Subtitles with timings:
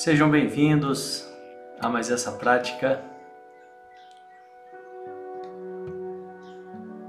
[0.00, 1.28] Sejam bem-vindos
[1.80, 3.02] a mais essa prática.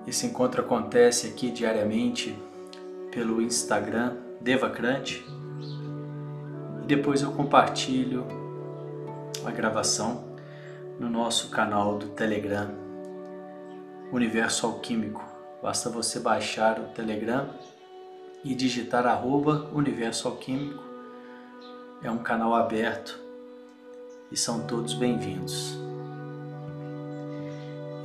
[0.07, 2.35] Esse encontro acontece aqui diariamente
[3.11, 5.23] pelo Instagram Devacrante
[6.81, 8.25] e depois eu compartilho
[9.45, 10.35] a gravação
[10.99, 12.71] no nosso canal do Telegram
[14.11, 15.23] Universo Alquímico.
[15.61, 17.53] Basta você baixar o Telegram
[18.43, 20.88] e digitar arroba Universo Alquímico
[22.01, 23.19] é um canal aberto
[24.31, 25.77] e são todos bem-vindos.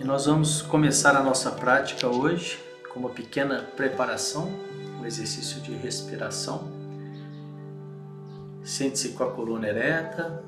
[0.00, 2.58] E nós vamos começar a nossa prática hoje
[2.92, 4.50] com uma pequena preparação,
[5.00, 6.68] um exercício de respiração.
[8.64, 10.42] Sente-se com a coluna ereta,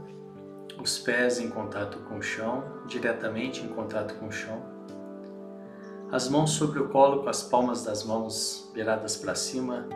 [0.82, 4.60] os pés em contato com o chão, diretamente em contato com o chão.
[6.10, 9.86] As mãos sobre o colo com as palmas das mãos viradas para cima,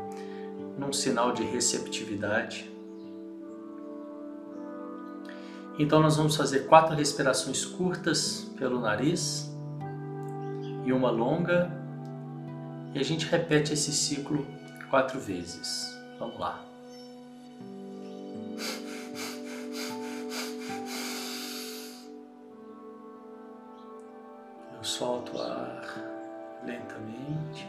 [0.78, 2.79] num sinal de receptividade.
[5.80, 9.50] Então nós vamos fazer quatro respirações curtas pelo nariz
[10.84, 11.72] e uma longa
[12.92, 14.46] e a gente repete esse ciclo
[14.90, 15.98] quatro vezes.
[16.18, 16.62] Vamos lá.
[24.76, 27.66] Eu solto o ar lentamente.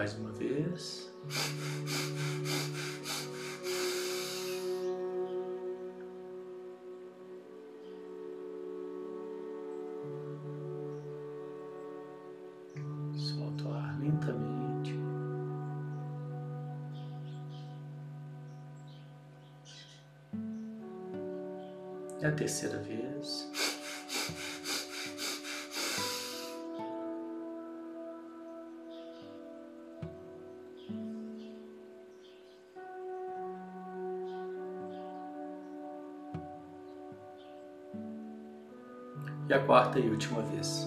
[0.00, 1.12] Mais uma vez.
[13.14, 14.94] Solta o ar lentamente.
[22.22, 23.69] E a terceira vez.
[39.50, 40.86] E a quarta e última vez.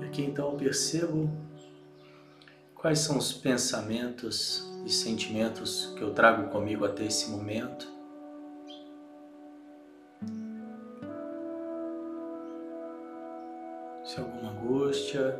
[0.00, 1.28] E aqui então percebo
[2.76, 7.91] quais são os pensamentos e sentimentos que eu trago comigo até esse momento.
[14.12, 15.34] Se alguma angústia,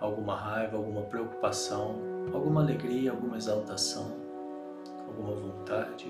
[0.00, 2.00] alguma raiva, alguma preocupação,
[2.32, 4.16] alguma alegria, alguma exaltação,
[5.06, 6.06] alguma vontade.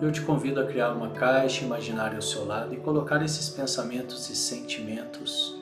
[0.00, 4.30] Eu te convido a criar uma caixa imaginária ao seu lado e colocar esses pensamentos
[4.30, 5.54] e sentimentos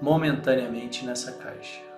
[0.00, 1.93] momentaneamente nessa caixa.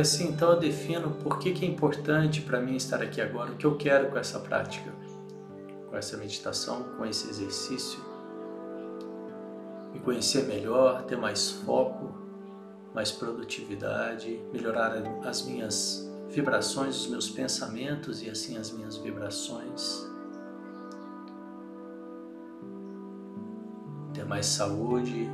[0.00, 3.56] Assim então eu defino por que, que é importante para mim estar aqui agora, o
[3.56, 4.92] que eu quero com essa prática,
[5.88, 8.00] com essa meditação, com esse exercício.
[9.92, 12.14] Me conhecer melhor, ter mais foco,
[12.94, 14.92] mais produtividade, melhorar
[15.24, 20.08] as minhas vibrações, os meus pensamentos e assim as minhas vibrações.
[24.14, 25.28] Ter mais saúde,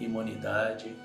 [0.00, 0.96] imunidade.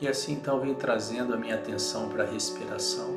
[0.00, 3.08] E assim então vem trazendo a minha atenção para a respiração.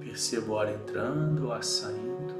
[0.00, 2.31] Percebo o ar entrando, o ar saindo.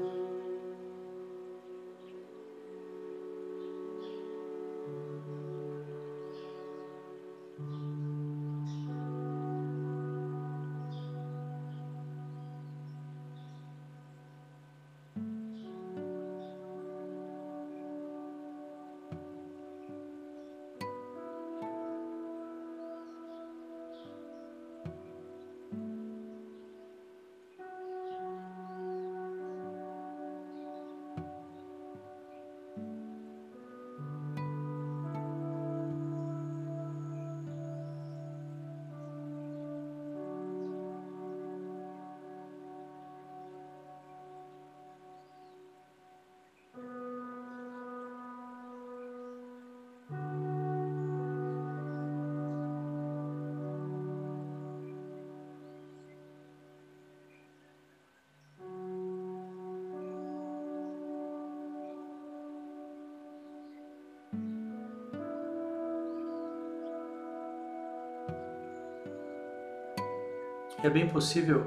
[70.87, 71.65] É bem possível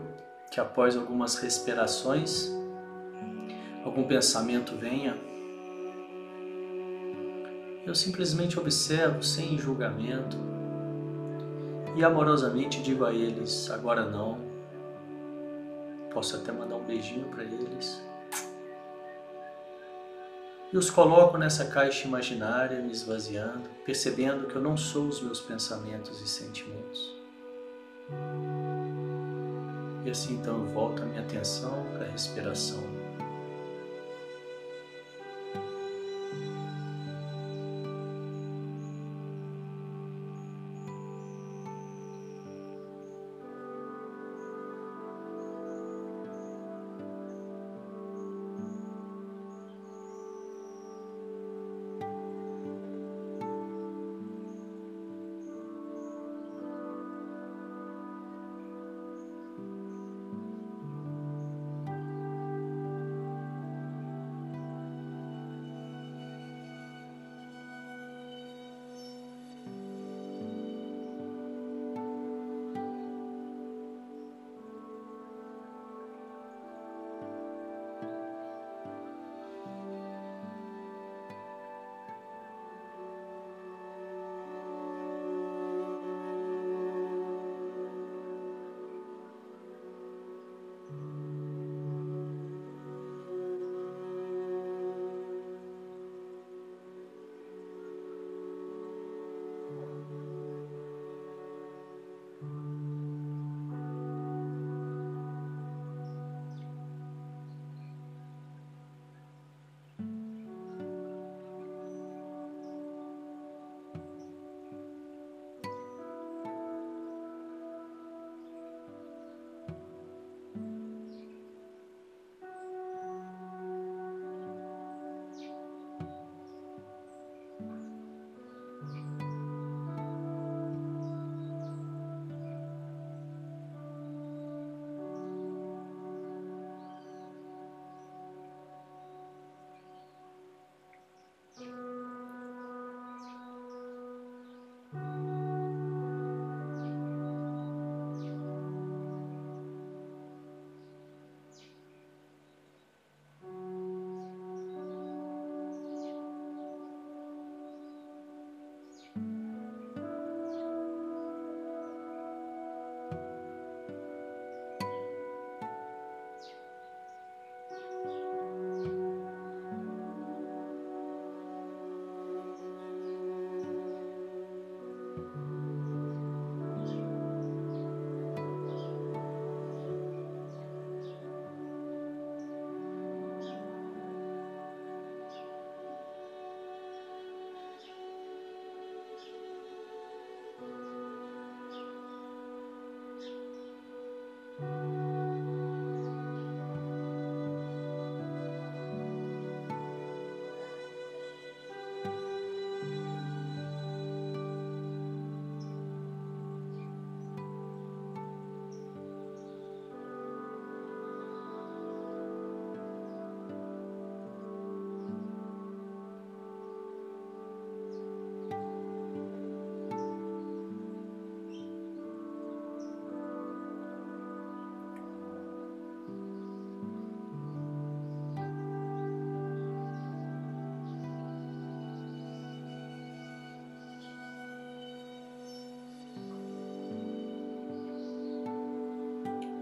[0.51, 2.51] que após algumas respirações,
[3.85, 5.17] algum pensamento venha.
[7.85, 10.37] Eu simplesmente observo sem julgamento
[11.97, 14.39] e amorosamente digo a eles: agora não.
[16.13, 18.03] Posso até mandar um beijinho para eles.
[20.73, 25.41] E os coloco nessa caixa imaginária, me esvaziando, percebendo que eu não sou os meus
[25.41, 27.17] pensamentos e sentimentos.
[30.07, 32.81] E assim então eu volto a minha atenção para a respiração.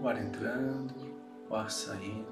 [0.05, 0.93] O ar entrando,
[1.49, 2.27] o ar saindo.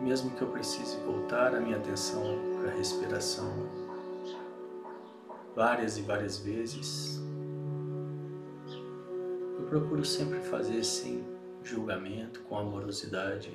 [0.00, 2.22] Mesmo que eu precise voltar a minha atenção
[2.58, 3.68] para a respiração
[5.54, 7.20] várias e várias vezes,
[9.58, 11.22] eu procuro sempre fazer sem
[11.62, 13.52] julgamento, com amorosidade,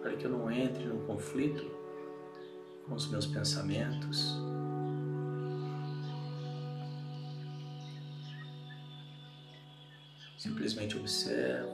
[0.00, 1.81] para que eu não entre num conflito
[2.92, 4.36] com os meus pensamentos.
[10.36, 11.72] Simplesmente observo,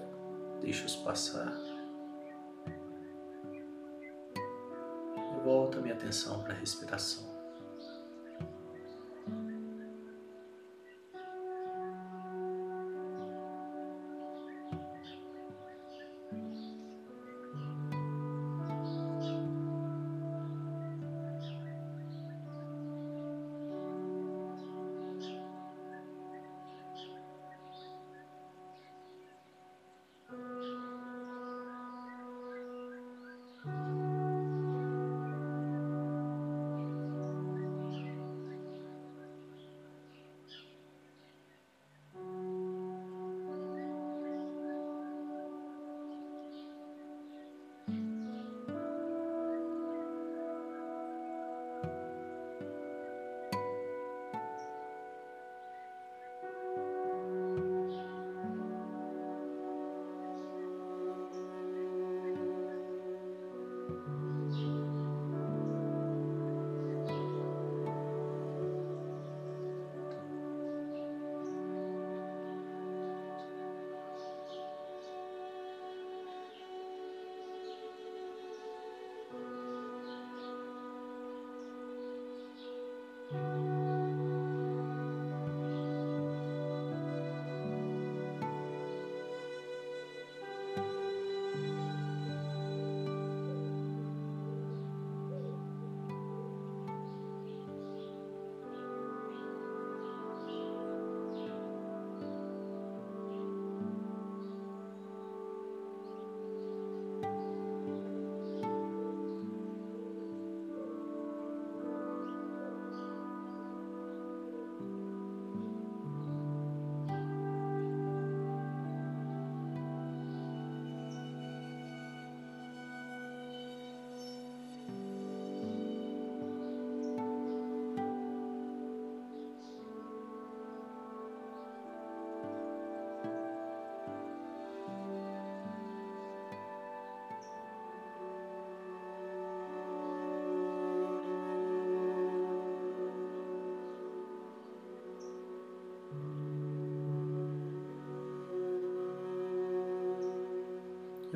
[0.61, 1.53] deixo-os passar.
[5.17, 7.38] E volto a minha atenção para a respiração.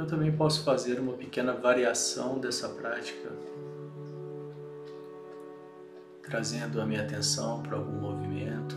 [0.02, 3.30] Eu também posso fazer uma pequena variação dessa prática,
[6.25, 8.75] trazendo a minha atenção para algum movimento,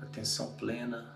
[0.00, 1.14] atenção plena.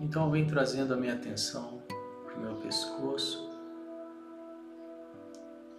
[0.00, 1.80] Então, eu venho trazendo a minha atenção
[2.24, 3.48] para o meu pescoço.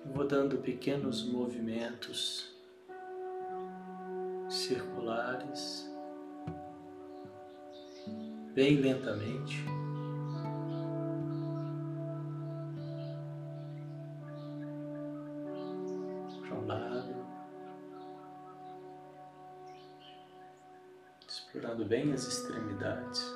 [0.05, 2.55] Vou dando pequenos movimentos
[4.47, 5.91] circulares
[8.53, 9.63] bem lentamente.
[16.41, 17.15] Para um lado,
[21.27, 23.32] explorando bem as extremidades.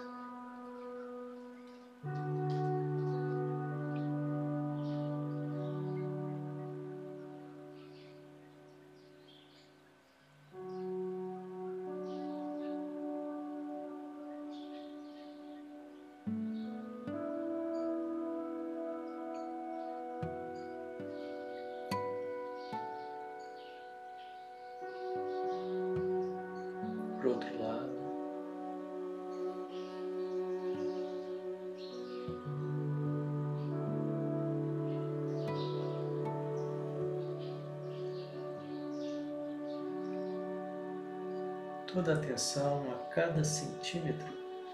[41.97, 44.31] Toda a atenção a cada centímetro,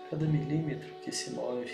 [0.09, 1.71] cada milímetro que se move.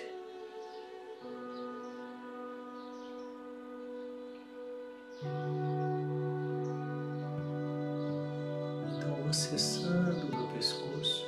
[8.96, 11.26] Então, acessando o meu pescoço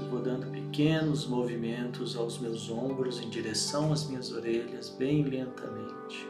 [0.00, 6.27] e vou dando pequenos movimentos aos meus ombros em direção às minhas orelhas, bem lentamente.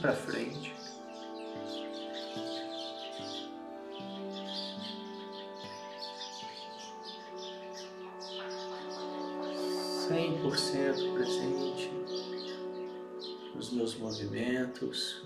[0.00, 0.74] Para frente.
[10.10, 11.92] 100% presente
[13.54, 15.22] nos meus movimentos,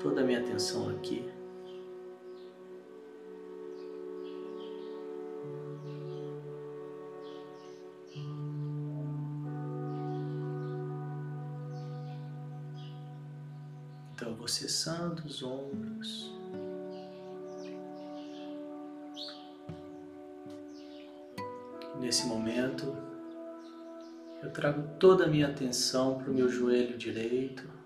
[0.00, 1.39] toda a minha atenção aqui.
[15.30, 16.32] Os ombros.
[22.00, 22.96] Nesse momento,
[24.42, 27.79] eu trago toda a minha atenção para o meu joelho direito.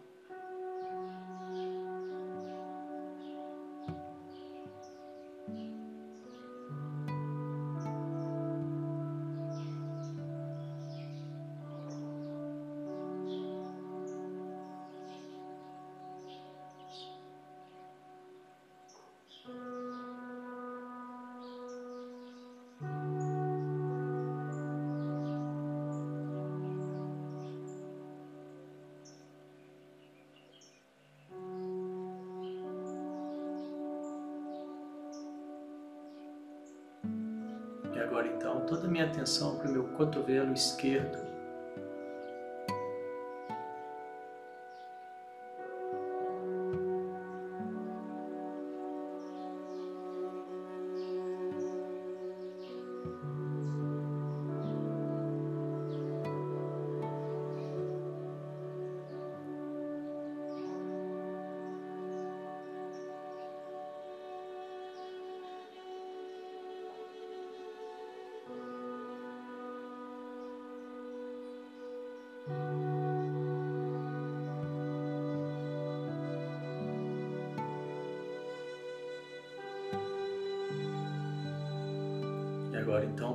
[38.04, 41.33] Agora então toda a minha atenção para o meu cotovelo esquerdo.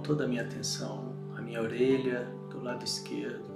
[0.09, 3.48] Toda a minha atenção, a minha orelha do lado esquerdo.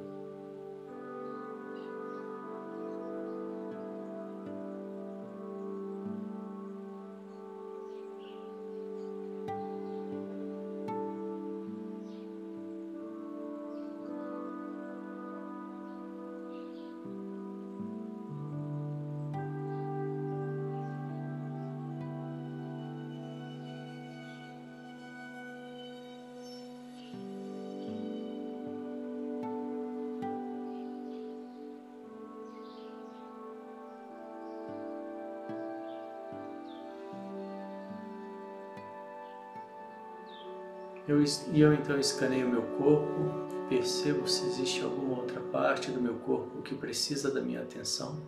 [41.06, 46.16] Eu, e eu então escaneio meu corpo, percebo se existe alguma outra parte do meu
[46.16, 48.22] corpo que precisa da minha atenção.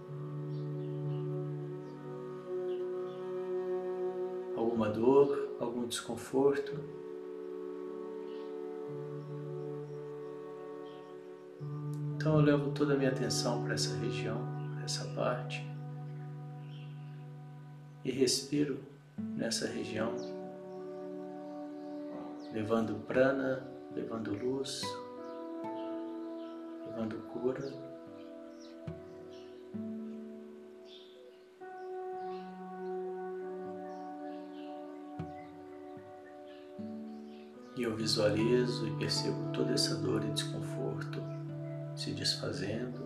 [4.57, 6.73] Alguma dor, algum desconforto.
[12.15, 14.41] Então eu levo toda a minha atenção para essa região,
[14.83, 15.65] essa parte.
[18.03, 18.79] E respiro
[19.17, 20.34] nessa região
[22.55, 24.81] levando prana, levando luz,
[26.87, 27.59] levando cura.
[37.75, 41.21] E eu visualizo e percebo toda essa dor e desconforto
[41.93, 43.04] se desfazendo,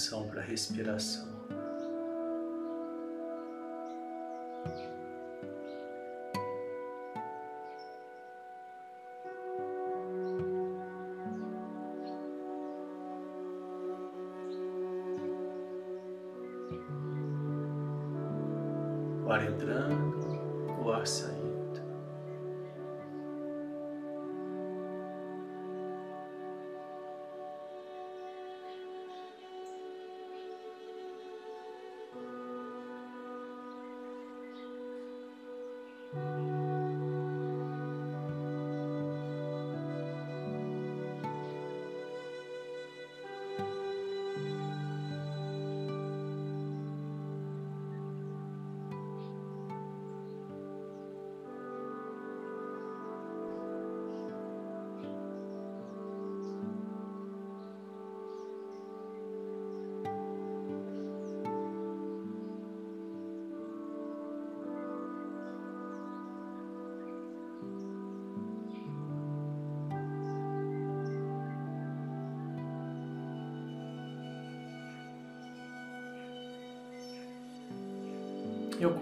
[0.00, 1.28] atenção para a respiração.
[19.26, 21.39] O ar entrando, o ar saindo.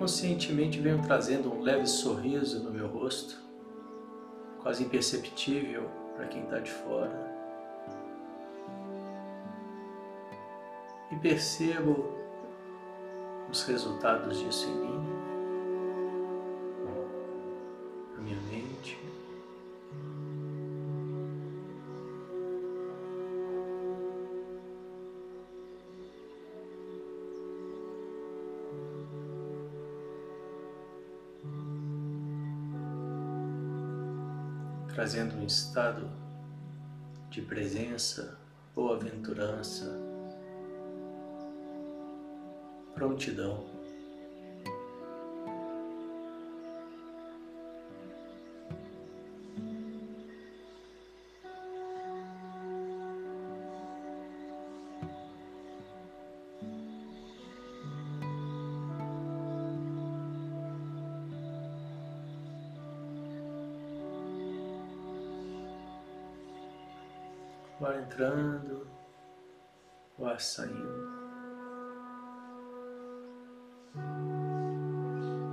[0.09, 3.37] Eu conscientemente venho trazendo um leve sorriso no meu rosto,
[4.63, 7.29] quase imperceptível para quem está de fora.
[11.13, 12.17] E percebo
[13.51, 15.18] os resultados disso em mim,
[35.49, 36.11] estado
[37.31, 38.39] de presença
[38.77, 39.99] ou aventurança,
[42.95, 43.78] prontidão.
[68.19, 68.89] Entrando,
[70.19, 71.09] o ar saindo.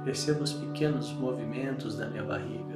[0.03, 2.74] Perceba os pequenos movimentos da minha barriga.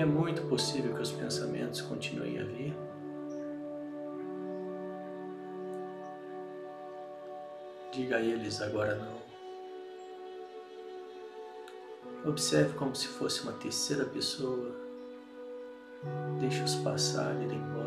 [0.00, 2.74] É muito possível que os pensamentos continuem a vir.
[7.92, 9.20] Diga a eles agora não.
[12.30, 14.74] Observe como se fosse uma terceira pessoa.
[16.38, 17.79] Deixe-os passar ir embora.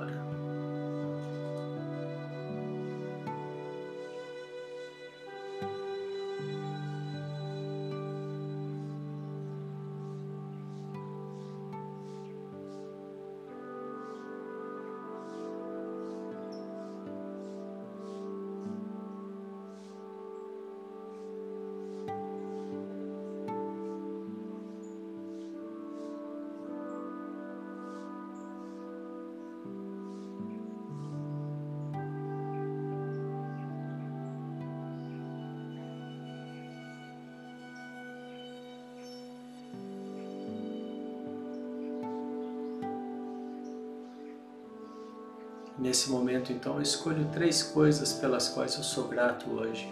[46.52, 49.88] Então, eu escolho três coisas pelas quais eu sou grato hoje.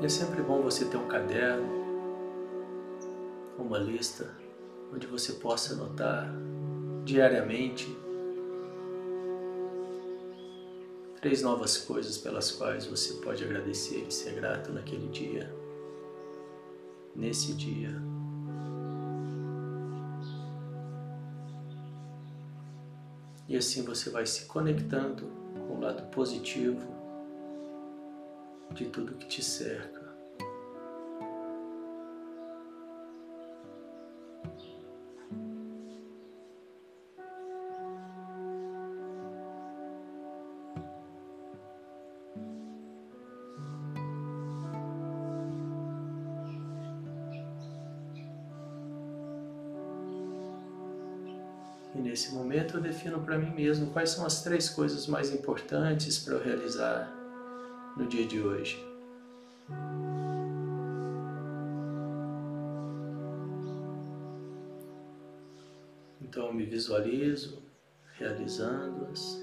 [0.00, 1.82] E é sempre bom você ter um caderno,
[3.58, 4.30] uma lista,
[4.92, 6.28] onde você possa anotar
[7.04, 7.96] diariamente
[11.22, 15.54] três novas coisas pelas quais você pode agradecer e ser grato naquele dia,
[17.14, 18.11] nesse dia.
[23.48, 25.26] E assim você vai se conectando
[25.66, 26.86] com o lado positivo
[28.72, 30.01] de tudo que te cerca.
[53.32, 57.10] Para mim mesmo quais são as três coisas mais importantes para eu realizar
[57.96, 58.78] no dia de hoje.
[66.20, 67.62] Então eu me visualizo
[68.18, 69.42] realizando-as.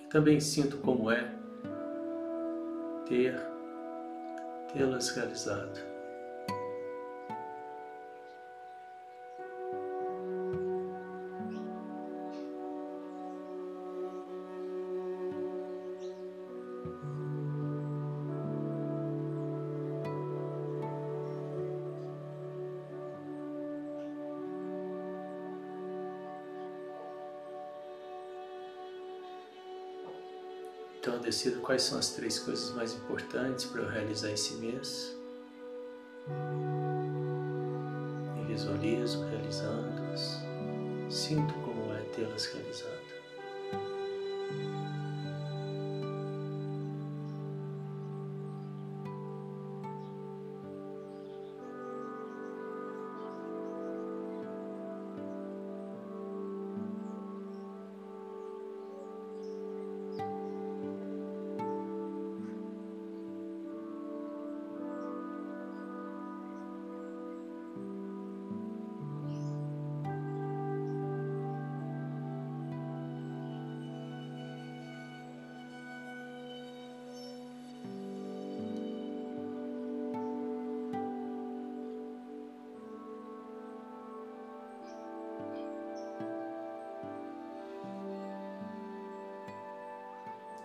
[0.00, 1.22] E também sinto como é
[3.06, 3.38] ter
[4.72, 5.93] tê-las realizado.
[31.64, 35.16] Quais são as três coisas mais importantes para eu realizar esse mês.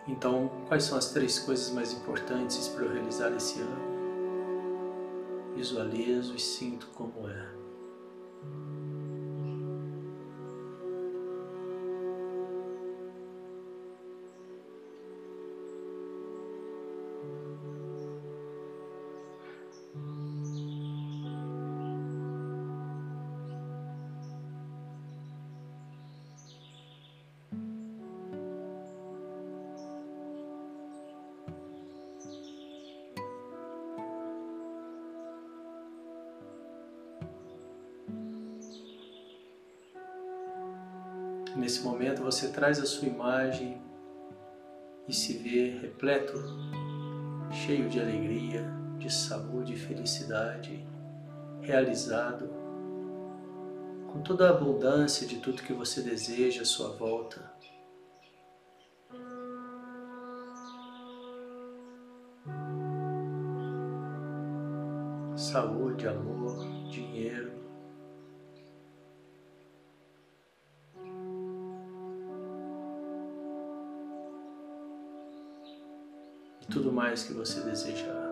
[0.09, 3.89] Então, quais são as três coisas mais importantes para eu realizar esse ano?
[5.55, 7.58] Visualizo e sinto como é.
[42.39, 43.81] Você traz a sua imagem
[45.09, 46.41] e se vê repleto,
[47.51, 48.65] cheio de alegria,
[48.97, 50.87] de saúde felicidade,
[51.59, 52.49] realizado,
[54.07, 57.51] com toda a abundância de tudo que você deseja à sua volta.
[76.99, 78.29] Mais que você desejar.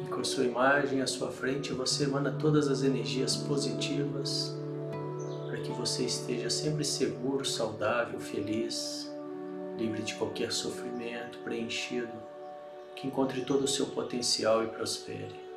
[0.00, 4.56] E com sua imagem à sua frente, você emana todas as energias positivas
[5.46, 9.08] para que você esteja sempre seguro, saudável, feliz,
[9.78, 12.12] livre de qualquer sofrimento, preenchido,
[12.96, 15.51] que encontre todo o seu potencial e prospere.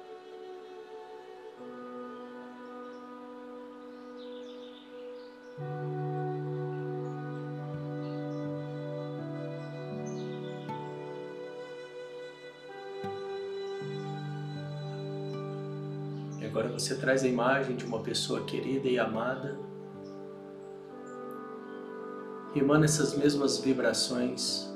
[16.86, 19.58] Você traz a imagem de uma pessoa querida e amada.
[22.54, 24.71] E emana essas mesmas vibrações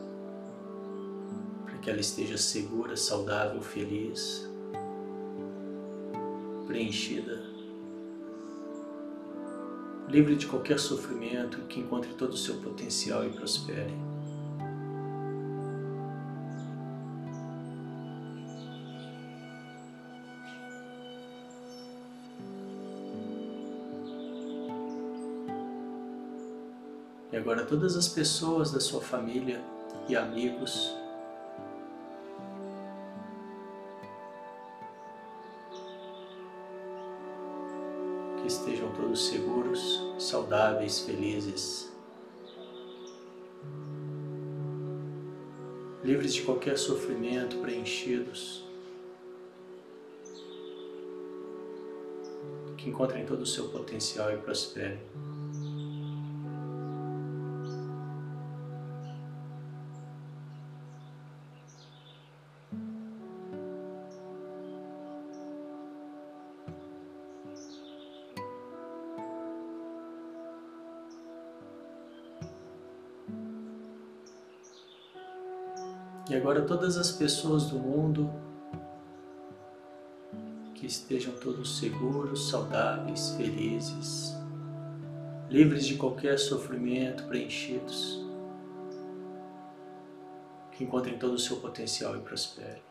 [1.65, 4.49] para que ela esteja segura, saudável, feliz,
[6.67, 7.49] preenchida
[10.09, 14.08] livre de qualquer sofrimento, que encontre todo o seu potencial e prospere.
[27.69, 29.63] Todas as pessoas da sua família
[30.07, 30.91] e amigos.
[38.43, 41.93] Estejam todos seguros, saudáveis, felizes,
[46.03, 48.65] livres de qualquer sofrimento, preenchidos,
[52.75, 54.99] que encontrem todo o seu potencial e prosperem.
[76.49, 78.27] Agora todas as pessoas do mundo
[80.73, 84.33] que estejam todos seguros, saudáveis, felizes,
[85.47, 88.25] livres de qualquer sofrimento, preenchidos,
[90.71, 92.88] que encontrem todo o seu potencial e prosperem.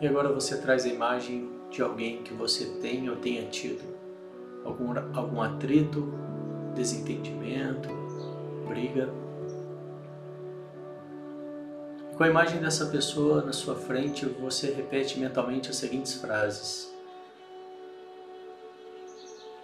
[0.00, 3.82] E agora você traz a imagem de alguém que você tem ou tenha tido
[4.64, 6.12] algum, algum atrito,
[6.74, 7.88] desentendimento,
[8.68, 9.08] briga.
[12.12, 16.92] E com a imagem dessa pessoa na sua frente, você repete mentalmente as seguintes frases: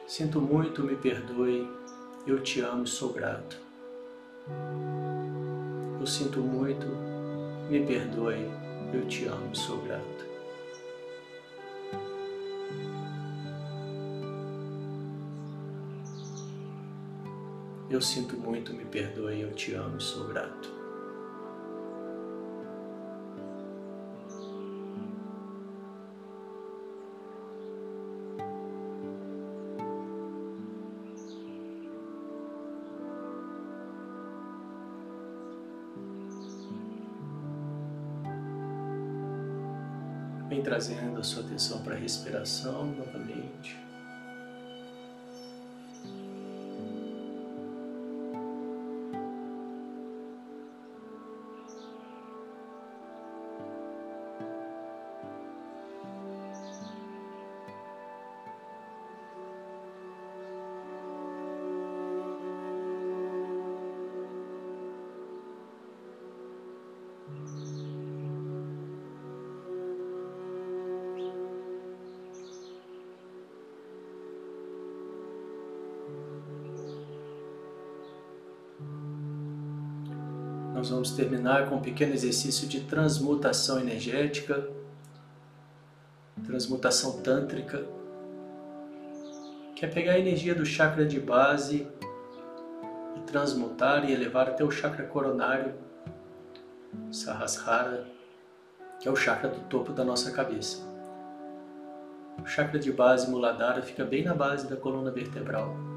[0.06, 1.70] Sinto muito, me perdoe,
[2.26, 3.62] eu te amo e sou grato.
[6.00, 6.86] Eu sinto muito,
[7.70, 8.63] me perdoe,
[8.94, 10.24] eu te amo sou grato.
[17.90, 20.73] Eu sinto muito, me perdoe, eu te amo sou grato.
[41.24, 43.83] Sua atenção para a respiração novamente.
[80.84, 84.68] Nós vamos terminar com um pequeno exercício de transmutação energética,
[86.44, 87.86] transmutação tântrica,
[89.74, 91.86] que é pegar a energia do chakra de base
[93.16, 95.72] e transmutar e elevar até o chakra coronário,
[97.10, 98.06] Sahasrara,
[99.00, 100.82] que é o chakra do topo da nossa cabeça.
[102.42, 105.93] O chakra de base Muladhara fica bem na base da coluna vertebral.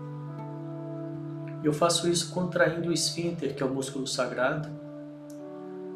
[1.67, 4.69] Eu faço isso contraindo o esfíncter, que é o músculo sagrado,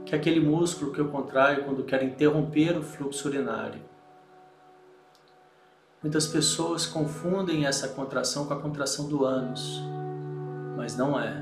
[0.06, 3.80] que é aquele músculo que eu contraio quando quero interromper o fluxo urinário.
[6.04, 9.82] Muitas pessoas confundem essa contração com a contração do ânus,
[10.76, 11.42] mas não é.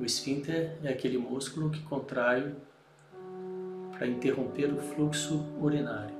[0.00, 2.56] O esfíncter é aquele músculo que contrai
[3.92, 6.15] para interromper o fluxo urinário.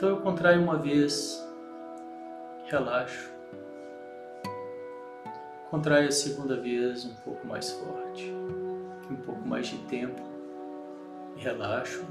[0.00, 1.46] Então eu contraio uma vez,
[2.70, 3.30] relaxo.
[5.70, 8.32] Contraio a segunda vez um pouco mais forte,
[9.10, 10.22] um pouco mais de tempo
[11.36, 12.02] relaxo.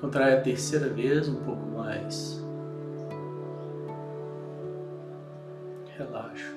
[0.00, 2.40] Contraio a terceira vez um pouco mais.
[5.98, 6.54] Relaxo.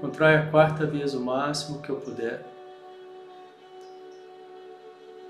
[0.00, 2.44] Contrai a quarta vez o máximo que eu puder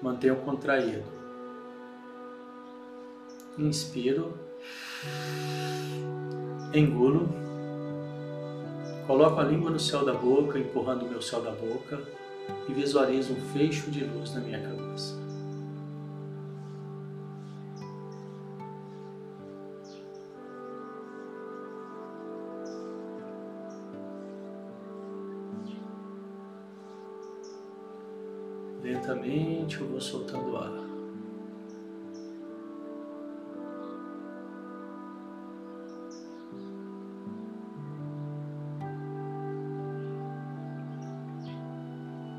[0.03, 1.05] mantenho contraído.
[3.59, 4.33] Inspiro,
[6.73, 7.29] engulo,
[9.07, 12.01] coloco a língua no céu da boca, empurrando o meu céu da boca
[12.69, 15.30] e visualizo um fecho de luz na minha cabeça.
[29.81, 30.71] Eu vou soltando ar.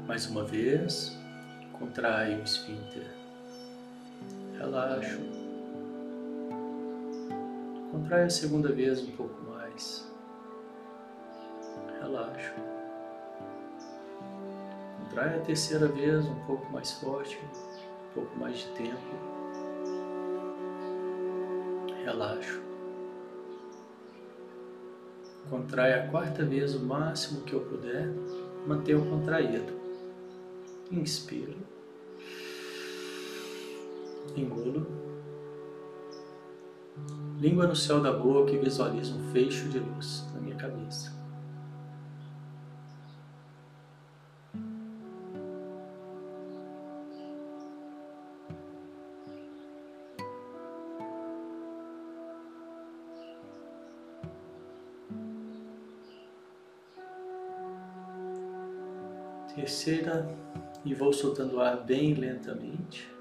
[0.07, 1.17] Mais uma vez,
[1.73, 3.07] contrai o esfíncter.
[4.57, 5.19] Relaxo.
[7.91, 10.05] Contrai a segunda vez um pouco mais.
[12.01, 12.70] Relaxo.
[15.11, 18.97] Contrai a terceira vez um pouco mais forte, um pouco mais de tempo.
[22.05, 22.61] Relaxo.
[25.49, 28.07] Contrai a quarta vez o máximo que eu puder,
[28.65, 29.73] mantenha contraído.
[30.89, 31.57] Inspiro.
[34.37, 34.87] Engulo.
[37.37, 41.20] Língua no céu da boca e visualizo um fecho de luz na minha cabeça.
[59.83, 60.29] Terceira,
[60.85, 63.11] e vou soltando o ar bem lentamente.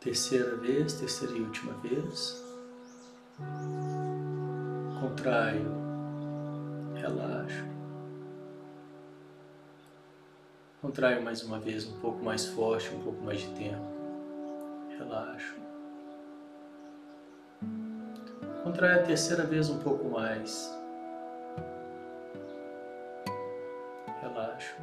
[0.00, 2.44] Terceira vez, terceira e última vez.
[5.00, 5.72] Contraio,
[6.94, 7.71] relaxo.
[10.82, 13.86] Contraio mais uma vez, um pouco mais forte, um pouco mais de tempo.
[14.98, 15.54] Relaxo.
[18.64, 20.76] Contrai a terceira vez um pouco mais.
[24.20, 24.74] Relaxo.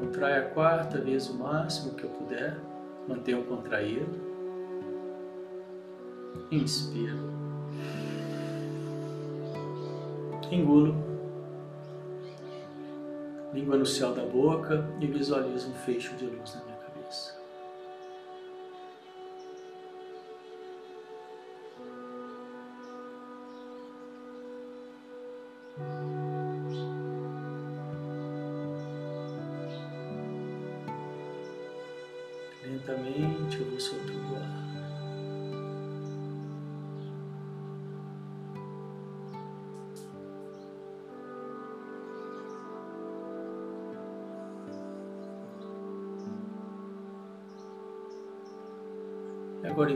[0.00, 2.58] Contrai a quarta vez o máximo que eu puder.
[3.06, 4.20] Mantenho contraído.
[6.50, 7.18] Inspiro.
[10.50, 11.13] Engulo
[13.54, 17.43] língua no céu da boca e visualizo um fecho de luz na minha cabeça.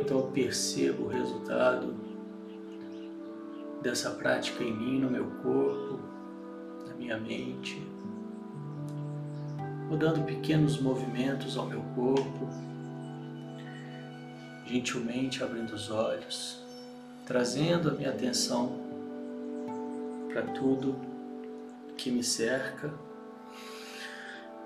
[0.08, 1.94] Então eu percebo o resultado
[3.82, 6.00] dessa prática em mim, no meu corpo,
[6.86, 7.86] na minha mente.
[9.86, 12.48] Vou dando pequenos movimentos ao meu corpo,
[14.64, 16.58] gentilmente abrindo os olhos,
[17.26, 18.80] trazendo a minha atenção
[20.32, 20.96] para tudo
[21.98, 22.90] que me cerca.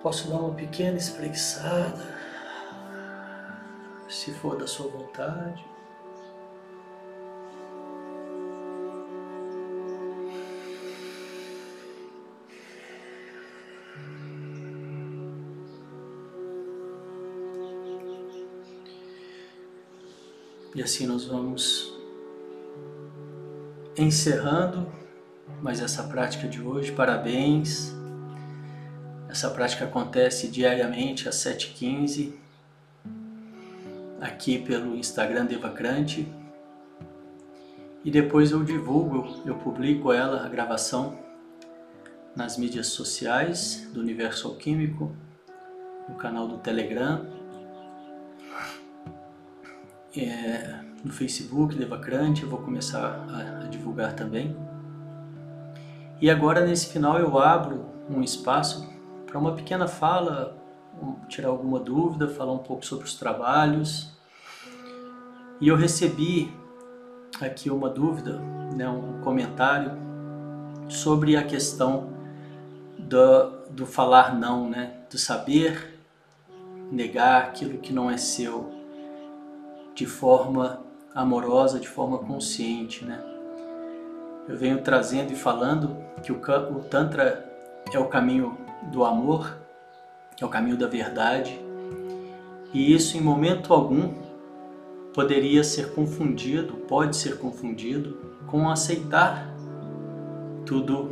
[0.00, 2.21] Posso dar uma pequena espreguiçada,
[4.22, 5.64] se for da sua vontade.
[20.72, 21.92] E assim nós vamos
[23.98, 24.86] encerrando
[25.60, 26.92] mais essa prática de hoje.
[26.92, 27.92] Parabéns!
[29.28, 32.34] Essa prática acontece diariamente às 7h15
[34.42, 36.26] aqui pelo Instagram Devacrante
[38.04, 41.16] e depois eu divulgo, eu publico ela, a gravação,
[42.34, 45.14] nas mídias sociais do Universo Alquímico,
[46.08, 47.24] no canal do Telegram,
[50.16, 54.56] é, no Facebook Devacrante, eu vou começar a, a divulgar também.
[56.20, 58.90] E agora nesse final eu abro um espaço
[59.24, 60.60] para uma pequena fala,
[61.28, 64.11] tirar alguma dúvida, falar um pouco sobre os trabalhos.
[65.60, 66.52] E eu recebi
[67.40, 68.38] aqui uma dúvida,
[68.76, 69.92] né, um comentário
[70.88, 72.10] sobre a questão
[72.98, 75.98] do, do falar não, né, do saber
[76.90, 78.70] negar aquilo que não é seu
[79.94, 80.80] de forma
[81.14, 83.22] amorosa, de forma consciente, né?
[84.48, 87.48] Eu venho trazendo e falando que o, o Tantra
[87.92, 88.58] é o caminho
[88.90, 89.56] do amor,
[90.40, 91.58] é o caminho da verdade,
[92.72, 94.12] e isso em momento algum
[95.14, 99.52] poderia ser confundido, pode ser confundido com aceitar
[100.64, 101.10] tudo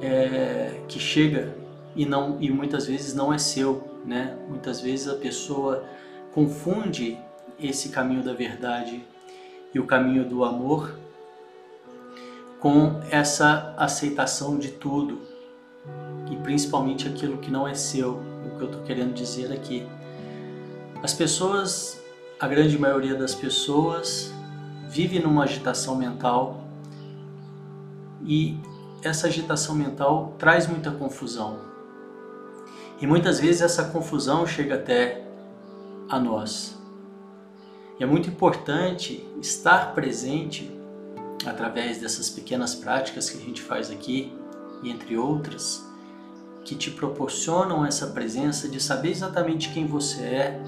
[0.00, 1.56] é, que chega
[1.94, 4.36] e não e muitas vezes não é seu, né?
[4.48, 5.84] Muitas vezes a pessoa
[6.32, 7.18] confunde
[7.60, 9.04] esse caminho da verdade
[9.74, 10.96] e o caminho do amor
[12.58, 15.20] com essa aceitação de tudo
[16.30, 19.86] e principalmente aquilo que não é seu, o que eu estou querendo dizer aqui.
[21.02, 22.01] As pessoas,
[22.42, 24.34] a grande maioria das pessoas,
[24.88, 26.64] vive numa agitação mental
[28.24, 28.58] e
[29.00, 31.60] essa agitação mental traz muita confusão.
[33.00, 35.24] E muitas vezes essa confusão chega até
[36.08, 36.76] a nós.
[38.00, 40.68] É muito importante estar presente
[41.46, 44.36] através dessas pequenas práticas que a gente faz aqui,
[44.82, 45.88] e entre outras,
[46.64, 50.62] que te proporcionam essa presença de saber exatamente quem você é,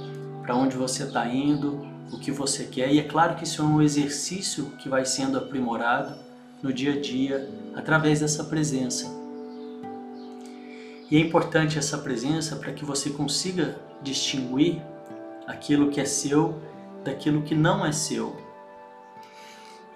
[0.45, 2.93] para onde você está indo, o que você quer.
[2.93, 6.15] E é claro que isso é um exercício que vai sendo aprimorado
[6.63, 9.07] no dia a dia através dessa presença.
[11.11, 14.83] E é importante essa presença para que você consiga distinguir
[15.47, 16.61] aquilo que é seu
[17.03, 18.37] daquilo que não é seu.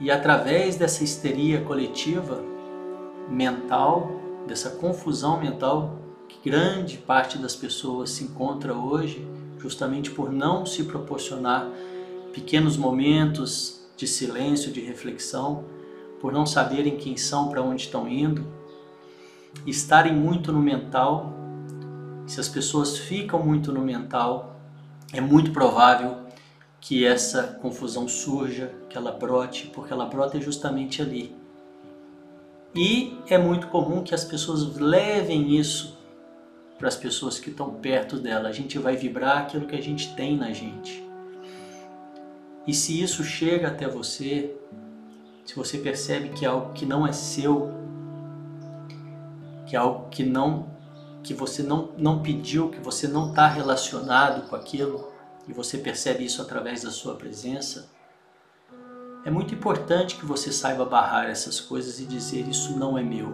[0.01, 2.43] E através dessa histeria coletiva
[3.29, 4.13] mental,
[4.47, 9.27] dessa confusão mental que grande parte das pessoas se encontra hoje,
[9.59, 11.69] justamente por não se proporcionar
[12.33, 15.65] pequenos momentos de silêncio, de reflexão,
[16.21, 18.47] por não saberem quem são, para onde estão indo,
[19.67, 21.33] estarem muito no mental.
[22.27, 24.57] Se as pessoas ficam muito no mental,
[25.13, 26.19] é muito provável
[26.81, 31.35] que essa confusão surja, que ela brote, porque ela brota justamente ali.
[32.75, 35.98] E é muito comum que as pessoas levem isso
[36.79, 38.49] para as pessoas que estão perto dela.
[38.49, 41.05] A gente vai vibrar aquilo que a gente tem na gente.
[42.66, 44.55] E se isso chega até você,
[45.45, 47.72] se você percebe que é algo que não é seu,
[49.66, 50.79] que é algo que não
[51.22, 55.12] que você não, não pediu, que você não está relacionado com aquilo,
[55.47, 57.91] e você percebe isso através da sua presença,
[59.24, 63.29] é muito importante que você saiba barrar essas coisas e dizer: Isso não é meu,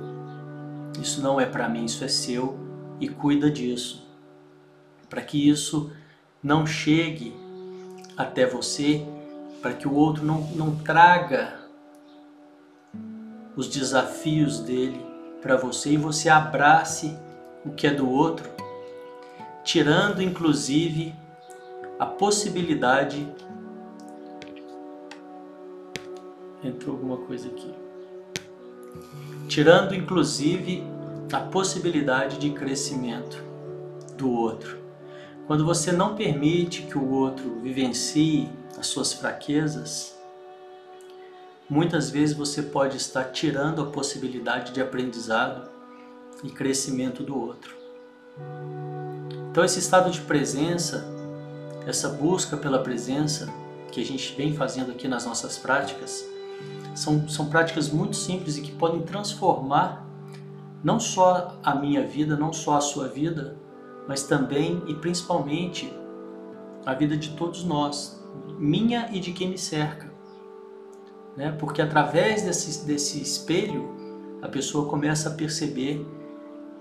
[1.00, 2.63] isso não é para mim, isso é seu
[3.00, 4.06] e cuida disso,
[5.08, 5.92] para que isso
[6.42, 7.34] não chegue
[8.16, 9.04] até você,
[9.60, 11.58] para que o outro não, não traga
[13.56, 15.00] os desafios dele
[15.40, 17.16] para você e você abrace
[17.64, 18.48] o que é do outro,
[19.62, 21.14] tirando inclusive
[21.98, 23.26] a possibilidade.
[26.62, 27.74] Entrou alguma coisa aqui.
[29.48, 30.82] Tirando inclusive
[31.34, 33.42] a possibilidade de crescimento
[34.16, 34.78] do outro.
[35.48, 40.16] Quando você não permite que o outro vivencie as suas fraquezas,
[41.68, 45.68] muitas vezes você pode estar tirando a possibilidade de aprendizado
[46.44, 47.74] e crescimento do outro.
[49.50, 51.12] Então, esse estado de presença
[51.84, 53.52] essa busca pela presença
[53.90, 56.24] que a gente vem fazendo aqui nas nossas práticas,
[56.94, 60.04] São, são práticas muito simples e que podem transformar
[60.84, 63.56] não só a minha vida, não só a sua vida,
[64.06, 65.90] mas também e principalmente
[66.84, 68.22] a vida de todos nós,
[68.58, 70.12] minha e de quem me cerca.
[71.34, 71.52] Né?
[71.58, 73.88] Porque através desse, desse espelho,
[74.42, 76.06] a pessoa começa a perceber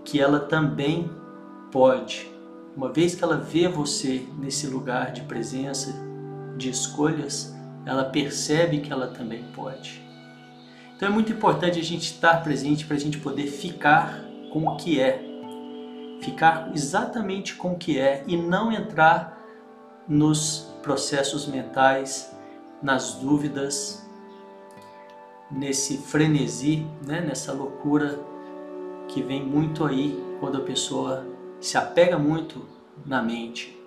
[0.04, 1.10] que ela também
[1.72, 2.30] pode.
[2.76, 5.94] Uma vez que ela vê você nesse lugar de presença,
[6.58, 10.03] de escolhas, ela percebe que ela também pode.
[11.04, 14.24] Então é muito importante a gente estar presente para a gente poder ficar
[14.54, 15.22] com o que é,
[16.22, 19.38] ficar exatamente com o que é e não entrar
[20.08, 22.34] nos processos mentais,
[22.82, 24.02] nas dúvidas,
[25.52, 28.18] nesse frenesi, né, nessa loucura
[29.10, 31.28] que vem muito aí quando a pessoa
[31.60, 32.66] se apega muito
[33.06, 33.78] na mente.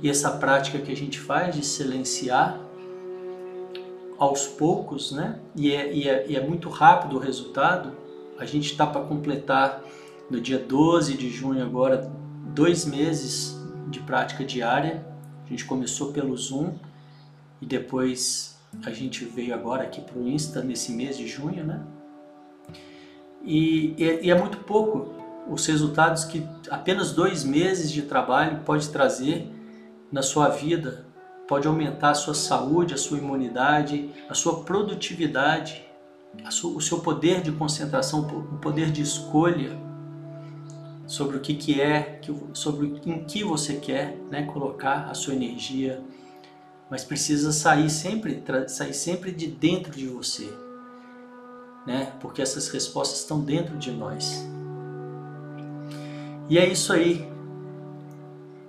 [0.00, 2.56] E essa prática que a gente faz de silenciar
[4.20, 5.40] aos poucos, né?
[5.56, 7.96] E é, e é, e é muito rápido o resultado.
[8.38, 9.82] A gente está para completar
[10.30, 12.12] no dia 12 de junho agora
[12.54, 13.58] dois meses
[13.88, 15.02] de prática diária.
[15.46, 16.74] A gente começou pelo Zoom
[17.62, 21.82] e depois a gente veio agora aqui para o Insta nesse mês de junho, né?
[23.42, 25.14] E, e, é muito pouco
[25.48, 29.50] os resultados que apenas dois meses de trabalho pode trazer
[30.12, 31.06] na sua vida,
[31.50, 35.84] pode aumentar a sua saúde, a sua imunidade, a sua produtividade,
[36.44, 39.76] a sua, o seu poder de concentração, o poder de escolha
[41.06, 42.20] sobre o que, que é,
[42.54, 46.00] sobre em que você quer né, colocar a sua energia,
[46.88, 50.48] mas precisa sair sempre, sair sempre de dentro de você
[51.86, 52.12] né?
[52.20, 54.46] Porque essas respostas estão dentro de nós.
[56.48, 57.28] E é isso aí.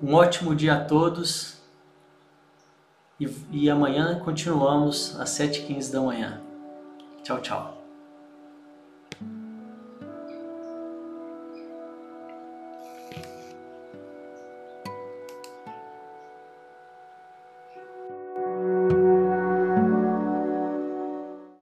[0.01, 1.60] Um ótimo dia a todos.
[3.21, 6.41] E, e amanhã continuamos às 7h15 da manhã.
[7.21, 7.80] Tchau, tchau.